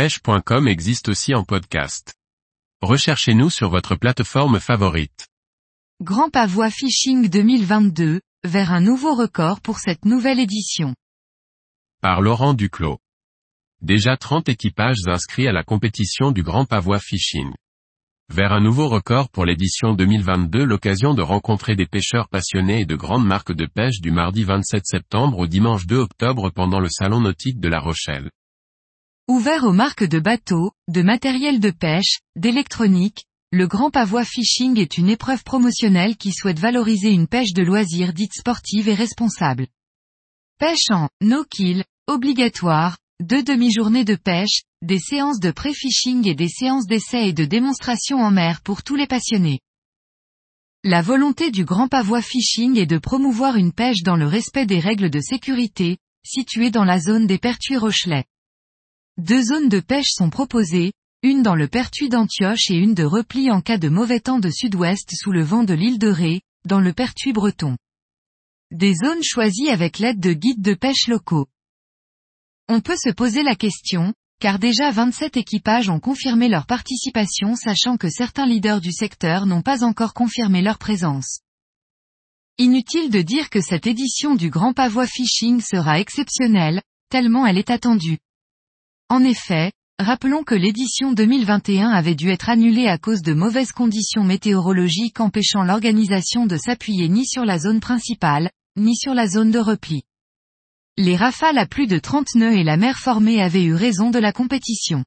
[0.00, 2.14] pêche.com existe aussi en podcast.
[2.80, 5.28] Recherchez-nous sur votre plateforme favorite.
[6.00, 10.94] Grand Pavois Fishing 2022, vers un nouveau record pour cette nouvelle édition.
[12.00, 12.98] Par Laurent Duclos.
[13.82, 17.52] Déjà 30 équipages inscrits à la compétition du Grand Pavois Fishing.
[18.30, 22.96] Vers un nouveau record pour l'édition 2022 l'occasion de rencontrer des pêcheurs passionnés et de
[22.96, 27.20] grandes marques de pêche du mardi 27 septembre au dimanche 2 octobre pendant le Salon
[27.20, 28.30] Nautique de La Rochelle.
[29.30, 34.98] Ouvert aux marques de bateaux, de matériel de pêche, d'électronique, le Grand Pavois Fishing est
[34.98, 39.68] une épreuve promotionnelle qui souhaite valoriser une pêche de loisirs dite sportive et responsable.
[40.58, 46.86] Pêche en no-kill, obligatoire, deux demi-journées de pêche, des séances de pré-fishing et des séances
[46.86, 49.60] d'essai et de démonstration en mer pour tous les passionnés.
[50.82, 54.80] La volonté du Grand Pavois Fishing est de promouvoir une pêche dans le respect des
[54.80, 58.24] règles de sécurité, située dans la zone des pertuis Rochelais.
[59.20, 63.50] Deux zones de pêche sont proposées, une dans le pertuis d'Antioche et une de repli
[63.50, 66.80] en cas de mauvais temps de sud-ouest sous le vent de l'île de Ré, dans
[66.80, 67.76] le pertuis breton.
[68.70, 71.48] Des zones choisies avec l'aide de guides de pêche locaux.
[72.70, 77.98] On peut se poser la question, car déjà 27 équipages ont confirmé leur participation sachant
[77.98, 81.40] que certains leaders du secteur n'ont pas encore confirmé leur présence.
[82.56, 87.68] Inutile de dire que cette édition du Grand Pavois Fishing sera exceptionnelle, tellement elle est
[87.68, 88.16] attendue.
[89.10, 94.22] En effet, rappelons que l'édition 2021 avait dû être annulée à cause de mauvaises conditions
[94.22, 99.58] météorologiques empêchant l'organisation de s'appuyer ni sur la zone principale, ni sur la zone de
[99.58, 100.04] repli.
[100.96, 104.20] Les rafales à plus de 30 nœuds et la mer formée avaient eu raison de
[104.20, 105.04] la compétition.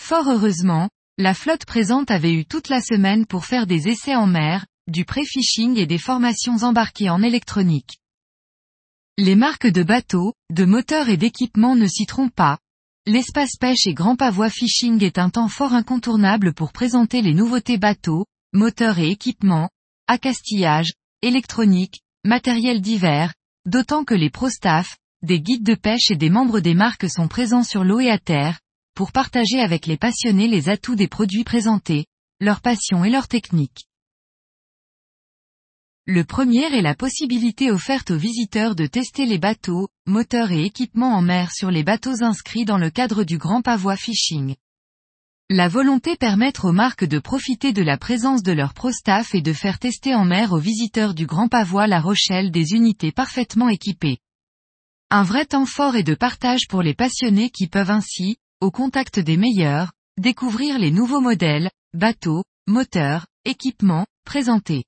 [0.00, 4.26] Fort heureusement, la flotte présente avait eu toute la semaine pour faire des essais en
[4.26, 7.98] mer, du pré-fishing et des formations embarquées en électronique.
[9.18, 12.56] Les marques de bateaux, de moteurs et d'équipements ne s'y trompent pas.
[13.06, 17.76] L'espace pêche et Grand Pavois Fishing est un temps fort incontournable pour présenter les nouveautés
[17.76, 19.70] bateaux, moteurs et équipements,
[20.06, 23.32] accastillage, électronique, matériel divers,
[23.64, 27.62] D'autant que les pro-staff, des guides de pêche et des membres des marques sont présents
[27.62, 28.58] sur l'eau et à terre,
[28.96, 32.06] pour partager avec les passionnés les atouts des produits présentés,
[32.40, 33.84] leur passion et leur technique.
[36.06, 41.14] Le premier est la possibilité offerte aux visiteurs de tester les bateaux, moteurs et équipements
[41.14, 44.56] en mer sur les bateaux inscrits dans le cadre du Grand Pavois Fishing.
[45.48, 49.52] La volonté permettre aux marques de profiter de la présence de leur pro-staff et de
[49.52, 54.18] faire tester en mer aux visiteurs du Grand Pavois La Rochelle des unités parfaitement équipées.
[55.10, 59.20] Un vrai temps fort et de partage pour les passionnés qui peuvent ainsi, au contact
[59.20, 64.82] des meilleurs, découvrir les nouveaux modèles, bateaux, moteurs, équipements, présentés.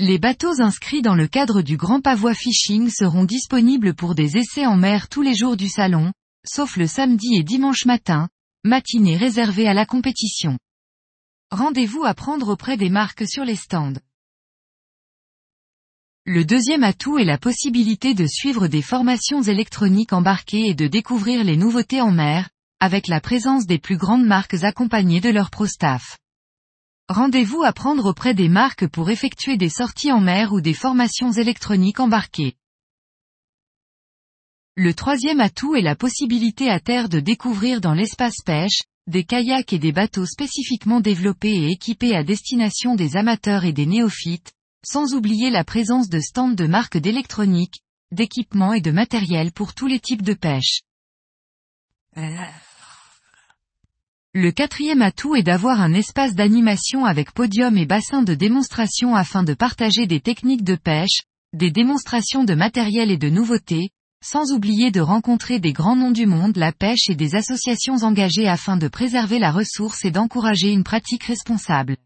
[0.00, 4.66] Les bateaux inscrits dans le cadre du Grand Pavois Fishing seront disponibles pour des essais
[4.66, 6.12] en mer tous les jours du salon,
[6.44, 8.28] sauf le samedi et dimanche matin,
[8.64, 10.58] matinée réservée à la compétition.
[11.52, 14.00] Rendez-vous à prendre auprès des marques sur les stands.
[16.26, 21.44] Le deuxième atout est la possibilité de suivre des formations électroniques embarquées et de découvrir
[21.44, 22.50] les nouveautés en mer,
[22.80, 26.18] avec la présence des plus grandes marques accompagnées de leur pro-staff.
[27.08, 31.32] Rendez-vous à prendre auprès des marques pour effectuer des sorties en mer ou des formations
[31.32, 32.54] électroniques embarquées.
[34.74, 39.74] Le troisième atout est la possibilité à terre de découvrir dans l'espace pêche, des kayaks
[39.74, 45.12] et des bateaux spécifiquement développés et équipés à destination des amateurs et des néophytes, sans
[45.12, 47.82] oublier la présence de stands de marques d'électronique,
[48.12, 50.80] d'équipements et de matériel pour tous les types de pêche.
[54.36, 59.44] Le quatrième atout est d'avoir un espace d'animation avec podium et bassin de démonstration afin
[59.44, 61.22] de partager des techniques de pêche,
[61.52, 63.90] des démonstrations de matériel et de nouveautés,
[64.24, 68.48] sans oublier de rencontrer des grands noms du monde la pêche et des associations engagées
[68.48, 71.96] afin de préserver la ressource et d'encourager une pratique responsable.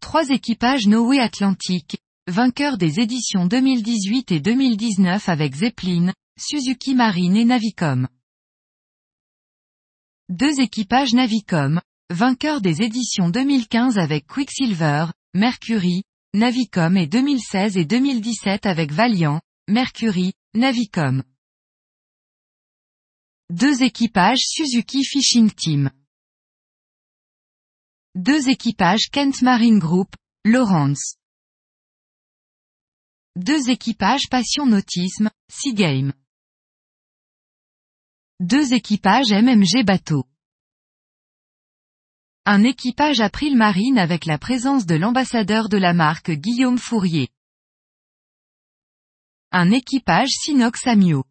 [0.00, 7.44] Trois équipages Noé Atlantique, vainqueurs des éditions 2018 et 2019 avec Zeppelin, Suzuki Marine et
[7.44, 8.08] Navicom.
[10.28, 11.80] Deux équipages Navicom,
[12.10, 16.02] vainqueurs des éditions 2015 avec Quicksilver, Mercury,
[16.34, 21.22] Navicom et 2016 et 2017 avec Valiant, Mercury, Navicom.
[23.50, 25.92] Deux équipages Suzuki Fishing Team.
[28.16, 30.12] Deux équipages Kent Marine Group,
[30.44, 31.14] Lawrence.
[33.36, 36.12] Deux équipages Passion Nautisme, Seagame.
[38.40, 40.26] Deux équipages MMG Bateau.
[42.44, 47.30] Un équipage April Marine avec la présence de l'ambassadeur de la marque Guillaume Fourier.
[49.52, 51.24] Un équipage Sinox Amio.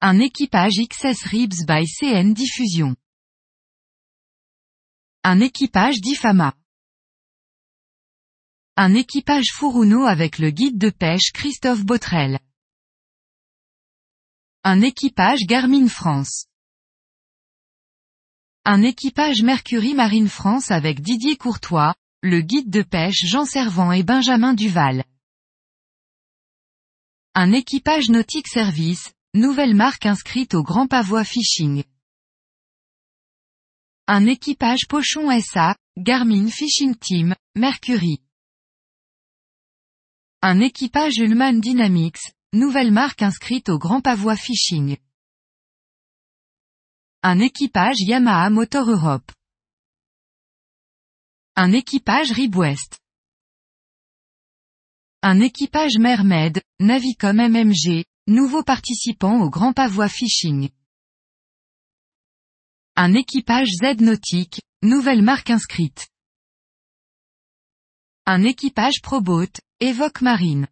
[0.00, 2.96] Un équipage XS Ribs by CN Diffusion.
[5.22, 6.56] Un équipage d'IFAMA.
[8.76, 12.40] Un équipage Furuno avec le guide de pêche Christophe Botrel.
[14.62, 16.44] Un équipage Garmin France.
[18.66, 24.02] Un équipage Mercury Marine France avec Didier Courtois, le guide de pêche Jean Servant et
[24.02, 25.04] Benjamin Duval.
[27.34, 31.82] Un équipage Nautique Service, nouvelle marque inscrite au Grand Pavois Fishing.
[34.08, 38.20] Un équipage Pochon SA, Garmin Fishing Team, Mercury.
[40.42, 44.96] Un équipage Ullman Dynamics, nouvelle marque inscrite au Grand Pavois Fishing.
[47.22, 49.30] Un équipage Yamaha Motor Europe.
[51.54, 52.98] Un équipage Ribwest.
[55.22, 60.70] Un équipage Mermed, Navicom MMG, nouveau participant au Grand Pavois Fishing.
[62.96, 66.08] Un équipage Z Nautique, nouvelle marque inscrite.
[68.26, 70.66] Un équipage Proboat, Evoque Marine.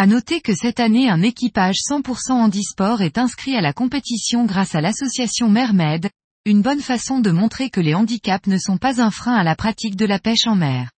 [0.00, 4.76] À noter que cette année un équipage 100% handisport est inscrit à la compétition grâce
[4.76, 6.08] à l'association Mermed,
[6.44, 9.56] une bonne façon de montrer que les handicaps ne sont pas un frein à la
[9.56, 10.92] pratique de la pêche en mer.